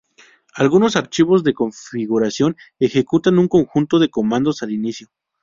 [0.55, 5.09] Algunos archivos de configuración ejecutan un conjunto de comandos al inicio.